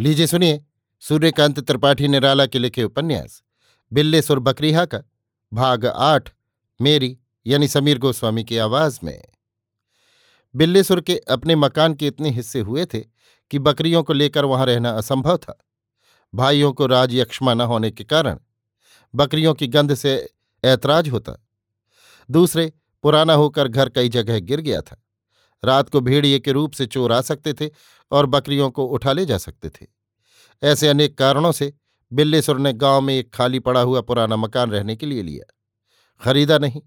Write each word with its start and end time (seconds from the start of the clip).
लीजिए 0.00 0.26
सुनिए। 0.26 0.64
सूर्यकांत 1.00 1.60
त्रिपाठी 1.60 2.08
निराला 2.08 2.46
के 2.46 2.58
लिखे 2.58 2.84
उपन्यास 2.84 3.42
बिल्लेसुर 3.92 4.38
बकरीहा 4.38 4.84
का 4.84 5.02
भाग 5.52 5.86
आठ, 5.86 6.30
मेरी, 6.80 7.18
यानी 7.46 7.68
समीर 7.68 7.98
गोस्वामी 7.98 8.44
की 8.44 8.58
आवाज़ 8.58 8.98
में। 9.04 9.22
बिल्लेसुर 10.56 11.00
के 11.00 11.16
अपने 11.16 11.56
मकान 11.56 11.94
के 11.94 12.06
इतने 12.06 12.30
हिस्से 12.30 12.60
हुए 12.60 12.86
थे 12.86 13.00
कि 13.50 13.58
बकरियों 13.58 14.02
को 14.02 14.12
लेकर 14.12 14.44
वहाँ 14.44 14.66
रहना 14.66 14.90
असंभव 14.90 15.36
था। 15.36 15.64
भाइयों 16.34 16.72
को 16.72 16.86
राज 16.86 17.14
यक्षमा 17.14 17.54
न 17.54 17.60
होने 17.60 17.90
के 17.90 18.04
कारण 18.04 18.38
बकरियों 19.14 19.54
की 19.54 19.66
गंध 19.66 19.94
से 19.94 20.30
ऐतराज 20.64 21.08
होता। 21.08 21.46
दूसरे, 22.30 22.72
पुराना 23.02 23.32
होकर 23.32 23.68
घर 23.68 23.88
कई 23.88 24.08
जगह 24.08 24.38
गिर 24.38 24.60
गया 24.60 24.80
था। 24.80 25.03
रात 25.64 25.88
को 25.88 26.00
भेड़िए 26.00 26.38
के 26.38 26.52
रूप 26.52 26.72
से 26.72 26.86
चोर 26.86 27.12
आ 27.12 27.20
सकते 27.20 27.52
थे 27.52 27.70
और 28.12 28.26
बकरियों 28.26 28.70
को 28.70 28.84
उठा 28.84 29.12
ले 29.12 29.26
जा 29.26 29.38
सकते 29.38 29.68
थे। 29.68 29.86
ऐसे 30.62 30.88
अनेक 30.88 31.18
कारणों 31.18 31.52
से 31.52 31.72
बिल्लेसुर 32.12 32.58
ने 32.58 32.72
गाँव 32.72 33.00
में 33.00 33.14
एक 33.14 33.34
खाली 33.34 33.58
पड़ा 33.58 33.80
हुआ 33.80 34.00
पुराना 34.00 34.36
मकान 34.36 34.70
रहने 34.70 34.96
के 34.96 35.06
लिए 35.06 35.22
लिया। 35.22 35.54
खरीदा 36.24 36.58
नहीं। 36.58 36.82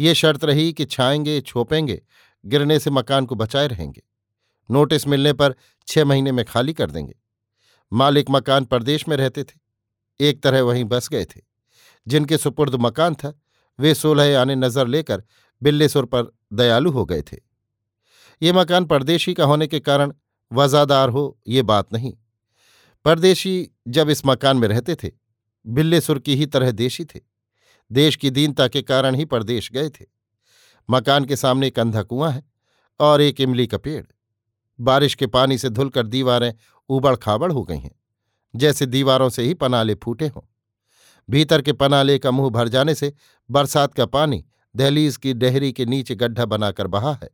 ये 0.00 0.14
शर्त 0.14 0.44
रही 0.44 0.72
कि 0.72 0.84
छाएँगे, 0.84 1.40
छोपेंगे, 1.40 2.02
गिरने 2.46 2.78
से 2.78 2.90
मकान 2.90 3.26
को 3.26 3.34
बचाए 3.34 3.66
रहेंगे। 3.66 4.02
नोटिस 4.70 5.06
मिलने 5.06 5.32
पर 5.32 5.54
छह 5.86 6.04
महीने 6.04 6.32
में 6.32 6.44
खाली 6.44 6.72
कर 6.72 6.90
देंगे। 6.90 7.14
मालिक 7.92 8.26
मकान 8.30 8.64
प्रदेश 8.64 9.08
में 9.08 9.16
रहते 9.16 9.44
थे। 9.44 9.60
एक 10.20 10.42
तरह 10.42 10.62
वहीं 10.62 10.84
बस 10.84 11.08
गए 11.08 11.24
थे। 11.24 11.40
जिनके 12.08 12.38
सुपुर्द 12.38 12.74
मकान 12.74 13.14
था, 13.14 13.40
वे 13.80 13.94
सोलह 13.94 14.40
आने 14.40 14.54
नज़र 14.54 14.86
लेकर 14.86 15.22
बिल्लेसुर 15.62 16.04
पर 16.04 16.36
दयालु 16.52 16.90
हो 16.90 17.04
गए 17.04 17.22
थे। 17.22 17.47
ये 18.42 18.52
मकान 18.52 18.84
परदेशी 18.84 19.34
का 19.34 19.44
होने 19.44 19.66
के 19.66 19.80
कारण 19.80 20.12
वजादार 20.52 21.08
हो, 21.08 21.38
ये 21.48 21.62
बात 21.62 21.92
नहीं। 21.92 22.12
परदेशी 23.04 23.70
जब 23.88 24.10
इस 24.10 24.22
मकान 24.26 24.56
में 24.56 24.68
रहते 24.68 24.94
थे 24.94 25.10
बिल्लेसुर 25.64 26.18
की 26.18 26.36
ही 26.36 26.46
तरह 26.46 26.70
देशी 26.70 27.04
थे। 27.04 27.20
देश 27.90 28.16
की 28.16 28.30
दीनता 28.30 28.68
के 28.68 28.82
कारण 28.82 29.14
ही 29.14 29.24
परदेश 29.24 29.70
गए 29.72 29.88
थे। 29.90 30.04
मकान 30.88 31.24
के 31.24 31.36
सामने 31.36 31.66
एक 31.66 31.78
अंधा 31.78 32.02
कुआँ 32.02 32.30
है 32.32 32.42
और 33.00 33.20
एक 33.20 33.40
इमली 33.40 33.66
का 33.66 33.78
पेड़। 33.78 34.04
बारिश 34.78 35.14
के 35.14 35.26
पानी 35.26 35.58
से 35.58 35.68
धुलकर 35.70 36.06
दीवारें 36.06 36.52
उबड़ 36.90 37.14
खाबड़ 37.16 37.52
हो 37.52 37.62
गई 37.62 37.78
हैं, 37.78 37.94
जैसे 38.54 38.86
दीवारों 38.86 39.28
से 39.28 39.42
ही 39.42 39.54
पनाले 39.54 39.94
फूटे 39.94 40.26
हों। 40.26 40.42
भीतर 41.28 41.62
के 41.62 41.72
पनाले 41.72 42.18
का 42.18 42.30
मुँह 42.30 42.50
भर 42.50 42.68
जाने 42.68 42.94
से 42.94 43.12
बरसात 43.50 43.94
का 43.94 44.06
पानी 44.06 44.44
दहलीज 44.74 45.16
की 45.16 45.34
डहरी 45.34 45.72
के 45.72 45.86
नीचे 45.86 46.14
गड्ढा 46.14 46.44
बनाकर 46.44 46.86
बहा 46.86 47.12
है। 47.12 47.30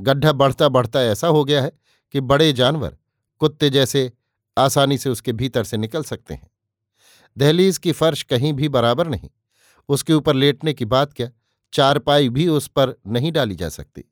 गड्ढा 0.00 0.32
बढ़ता 0.32 0.68
बढ़ता 0.68 1.02
ऐसा 1.02 1.26
हो 1.28 1.44
गया 1.44 1.62
है 1.62 1.72
कि 2.12 2.20
बड़े 2.20 2.52
जानवर 2.52 2.96
कुत्ते 3.38 3.70
जैसे 3.70 4.12
आसानी 4.58 4.98
से 4.98 5.10
उसके 5.10 5.32
भीतर 5.32 5.64
से 5.64 5.76
निकल 5.76 6.02
सकते 6.02 6.34
हैं। 6.34 6.50
दहलीज 7.38 7.78
की 7.78 7.92
फर्श 7.92 8.22
कहीं 8.22 8.52
भी 8.52 8.68
बराबर 8.68 9.08
नहीं। 9.08 9.30
उसके 9.88 10.12
ऊपर 10.12 10.34
लेटने 10.34 10.74
की 10.74 10.84
बात 10.84 11.12
क्या? 11.12 11.30
चारपाई 11.72 12.28
भी 12.28 12.48
उस 12.48 12.68
पर 12.68 12.94
नहीं 13.06 13.32
डाली 13.32 13.54
जा 13.54 13.68
सकती। 13.68 14.04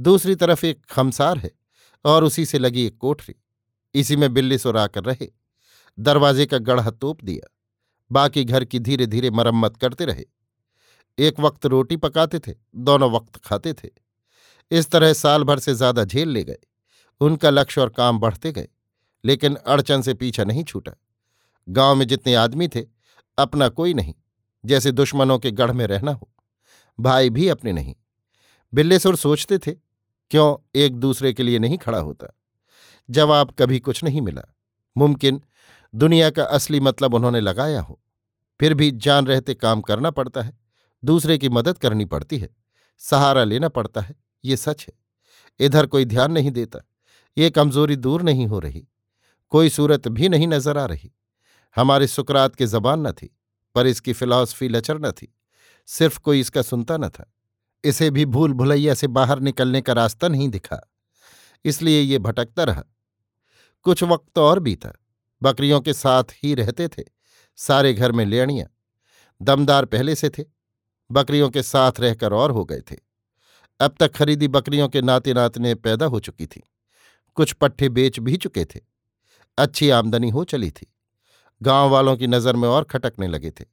दूसरी 0.00 0.34
तरफ़ 0.34 0.66
एक 0.66 0.86
खमसार 0.90 1.38
है 1.38 1.50
और 2.04 2.24
उसी 2.24 2.46
से 2.46 2.58
लगी 2.58 2.86
एक 2.86 2.98
कोठरी। 2.98 3.34
इसी 3.94 4.16
में 4.16 4.34
बिल्ली 4.34 4.58
सुर 4.58 4.76
आकर 4.76 5.04
रहे। 5.04 5.28
दरवाजे 5.98 6.46
का 6.46 6.58
गढ़ा 6.58 6.90
तोप 6.90 7.24
दिया। 7.24 7.54
बाकी 8.12 8.44
घर 8.44 8.64
की 8.64 8.78
धीरे 8.78 9.06
धीरे 9.06 9.30
मरम्मत 9.30 9.76
करते 9.76 10.04
रहे। 10.04 10.24
एक 11.18 11.40
वक्त 11.40 11.66
रोटी 11.66 11.96
पकाते 11.96 12.38
थे, 12.38 12.54
दोनों 12.76 13.10
वक्त 13.10 13.36
खाते 13.36 13.72
थे। 13.72 13.88
इस 14.70 14.90
तरह 14.90 15.12
साल 15.12 15.44
भर 15.44 15.58
से 15.58 15.74
ज़्यादा 15.74 16.04
झेल 16.04 16.28
ले 16.28 16.44
गए। 16.44 16.58
उनका 17.20 17.50
लक्ष्य 17.50 17.80
और 17.80 17.88
काम 17.88 18.18
बढ़ते 18.18 18.52
गए, 18.52 18.68
लेकिन 19.24 19.54
अड़चन 19.54 20.02
से 20.02 20.14
पीछा 20.14 20.44
नहीं 20.44 20.64
छूटा। 20.64 20.92
गाँव 21.68 21.94
में 21.94 22.06
जितने 22.06 22.34
आदमी 22.34 22.68
थे, 22.68 22.84
अपना 23.38 23.68
कोई 23.68 23.94
नहीं, 23.94 24.14
जैसे 24.64 24.92
दुश्मनों 24.92 25.38
के 25.38 25.50
गढ़ 25.50 25.72
में 25.72 25.86
रहना 25.86 26.12
हो। 26.12 26.28
भाई 26.98 27.30
भी 27.30 27.48
अपने 27.48 27.72
नहीं। 27.72 27.94
बिल्लेसुर 28.72 29.16
सोचते 29.16 29.58
थे, 29.58 29.72
क्यों 30.30 30.56
एक 30.74 30.96
दूसरे 30.96 31.32
के 31.32 31.42
लिए 31.42 31.58
नहीं 31.58 31.78
खड़ा 31.78 31.98
होता? 31.98 32.26
जवाब 33.08 33.54
कभी 33.58 33.78
कुछ 33.78 34.04
नहीं 34.04 34.20
मिला। 34.20 34.42
मुमकिन 34.96 35.40
दुनिया 35.94 36.30
का 36.30 36.44
असली 36.44 36.80
मतलब 36.80 37.14
उन्होंने 37.14 37.40
लगाया 37.40 37.80
हो। 37.80 38.00
फिर 38.60 38.74
भी 38.74 38.90
जान 38.90 39.26
रहते 39.26 39.54
काम 39.54 39.80
करना 39.80 40.10
पड़ता 40.10 40.42
है, 40.42 40.58
दूसरे 41.02 41.38
की 41.38 41.48
मदद 41.48 41.78
करनी 41.78 42.04
पड़ती 42.04 42.38
है, 42.38 42.48
सहारा 42.98 43.44
लेना 43.44 43.68
पड़ता 43.68 44.00
है। 44.00 44.14
ये 44.44 44.56
सच 44.56 44.86
है। 44.88 44.94
इधर 45.60 45.86
कोई 45.86 46.04
ध्यान 46.04 46.32
नहीं 46.32 46.50
देता, 46.50 46.78
ये 47.36 47.50
कमज़ोरी 47.50 47.96
दूर 47.96 48.22
नहीं 48.22 48.46
हो 48.46 48.58
रही, 48.58 48.86
कोई 49.52 49.68
सूरत 49.70 50.08
भी 50.08 50.28
नहीं 50.28 50.48
नज़र 50.48 50.78
आ 50.78 50.84
रही। 50.86 51.12
हमारे 51.76 52.06
सुकरात 52.06 52.54
की 52.54 52.66
जबान 52.66 53.06
न 53.06 53.12
थी, 53.12 53.30
पर 53.74 53.86
इसकी 53.86 54.12
फिलॉसफी 54.12 54.68
लचर 54.68 54.98
न 54.98 55.10
थी, 55.12 55.32
सिर्फ़ 55.88 56.18
कोई 56.18 56.40
इसका 56.40 56.62
सुनता 56.62 56.96
न 56.96 57.08
था। 57.08 57.30
इसे 57.84 58.10
भी 58.10 58.24
भूल 58.26 58.52
भुलैया 58.52 58.94
से 58.94 59.06
बाहर 59.08 59.40
निकलने 59.40 59.80
का 59.80 59.92
रास्ता 59.92 60.28
नहीं 60.28 60.48
दिखा, 60.48 60.80
इसलिए 61.64 62.00
ये 62.00 62.18
भटकता 62.20 62.64
रहा। 62.64 62.82
कुछ 63.86 64.02
वक्त 64.02 64.38
और 64.38 64.58
बीता, 64.60 64.92
बकरियों 65.42 65.80
के 65.80 65.92
साथ 65.92 66.32
ही 66.34 66.54
रहते 66.54 66.88
थे, 66.88 67.02
सारे 67.58 67.92
घर 67.94 68.12
में 68.12 68.24
लेणियाँ, 68.26 68.68
दमदार 69.40 69.84
पहले 69.84 70.14
से 70.14 70.30
थे, 70.30 70.44
बकरियों 71.10 71.48
के 71.50 71.62
साथ 71.62 72.00
रहकर 72.00 72.32
और 72.32 72.50
हो 72.50 72.64
गए 72.64 72.80
थे। 72.82 72.96
अब 73.82 73.94
तक 74.00 74.14
खरीदी 74.14 74.48
बकरियों 74.48 74.88
के 74.88 75.02
नाते 75.02 75.32
नातने 75.34 75.74
पैदा 75.74 76.06
हो 76.06 76.20
चुकी 76.20 76.46
थी। 76.46 76.62
कुछ 77.34 77.52
पट्टे 77.52 77.88
बेच 77.88 78.18
भी 78.18 78.36
चुके 78.36 78.64
थे। 78.64 78.80
अच्छी 79.58 79.90
आमदनी 79.90 80.30
हो 80.30 80.44
चली 80.44 80.70
थी। 80.70 80.86
गाँव 81.62 81.90
वालों 81.90 82.16
की 82.16 82.26
नज़र 82.26 82.56
में 82.56 82.68
और 82.68 82.84
खटकने 82.84 83.28
लगे 83.28 83.50
थे। 83.50 83.64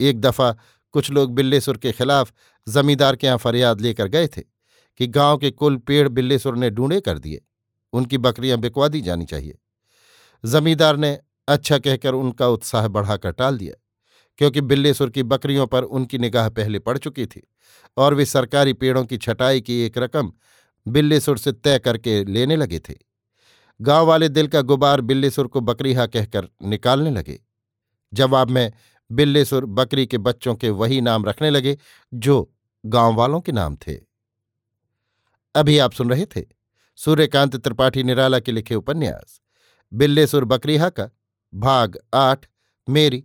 एक 0.00 0.20
दफ़ा 0.20 0.52
कुछ 0.92 1.10
लोग 1.10 1.34
बिल्लेसुर 1.34 1.76
के 1.76 1.92
खिलाफ 1.92 2.32
जमींदार 2.68 3.16
के 3.16 3.26
यहाँ 3.26 3.38
फरियाद 3.38 3.80
लेकर 3.80 4.08
गए 4.08 4.26
थे 4.26 4.42
कि 5.00 5.06
गाँव 5.06 5.38
के 5.38 5.50
कुल 5.50 5.76
पेड़ 5.76 6.08
बिल्लेसुर 6.08 6.56
ने 6.56 6.70
ढूंढे 6.70 7.00
कर 7.00 7.18
दिए। 7.18 7.42
उनकी 7.92 8.18
बकरियाँ 8.18 8.58
बिकवा 8.58 8.88
दी 8.88 9.00
जानी 9.00 9.24
चाहिए। 9.24 9.58
जमींदार 10.44 10.96
ने 10.96 11.18
अच्छा 11.48 11.78
कहकर 11.78 12.14
उनका 12.14 12.48
उत्साह 12.48 12.88
बढ़ाकर 12.88 13.30
टाल 13.30 13.58
दिया। 13.58 13.81
क्योंकि 14.38 14.60
बिल्लेसुर 14.60 15.10
की 15.10 15.22
बकरियों 15.22 15.66
पर 15.66 15.82
उनकी 15.82 16.18
निगाह 16.18 16.48
पहले 16.48 16.78
पड़ 16.78 16.98
चुकी 16.98 17.26
थी 17.26 17.42
और 17.96 18.14
वे 18.14 18.24
सरकारी 18.24 18.72
पेड़ों 18.72 19.04
की 19.04 19.18
छटाई 19.18 19.60
की 19.60 19.80
एक 19.80 19.98
रकम 19.98 20.32
बिल्लेसुर 20.86 21.38
से 21.38 21.52
तय 21.52 21.78
करके 21.78 22.24
लेने 22.24 22.56
लगे 22.56 22.78
थे। 22.78 22.94
गाँव 23.80 24.06
वाले 24.06 24.28
दिल 24.28 24.46
का 24.48 24.60
गुबार 24.60 25.00
बिल्लेसुर 25.00 25.46
को 25.46 25.60
बकरीहा 25.60 26.06
कहकर 26.06 26.48
निकालने 26.62 27.10
लगे। 27.10 27.38
जवाब 28.12 28.50
में, 28.50 28.72
बिल्लेसुर 29.10 29.64
बकरी 29.64 30.06
के 30.06 30.18
बच्चों 30.18 30.54
के 30.54 30.70
वही 30.70 31.00
नाम 31.00 31.24
रखने 31.24 31.50
लगे 31.50 31.78
जो 32.14 32.52
गाँव 32.84 33.14
वालों 33.14 33.40
के 33.40 33.52
नाम 33.52 33.76
थे। 33.76 33.96
अभी 35.54 35.78
आप 35.78 35.92
सुन 35.92 36.10
रहे 36.10 36.26
थे 36.26 36.44
सूर्यकांत 36.98 37.56
त्रिपाठी 37.56 38.02
निराला 38.02 38.38
के 38.40 38.52
लिखे 38.52 38.74
उपन्यास, 38.74 39.40
बिल्लेसुर 39.92 40.44
बकरीहा 40.44 40.88
का, 40.88 41.08
भाग 41.54 41.98
आठ, 42.14 42.46
मेरी 42.88 43.24